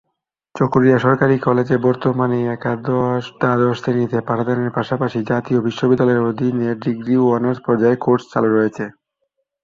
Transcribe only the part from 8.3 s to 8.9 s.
চালু রয়েছে।